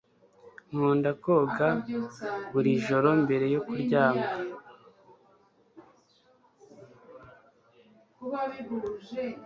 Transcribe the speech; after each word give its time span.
Nkunda 0.71 1.09
koga 1.23 1.69
buri 2.51 2.71
joro 2.85 3.09
mbere 3.23 3.45
yo 3.53 3.59
kuryama 3.67 4.27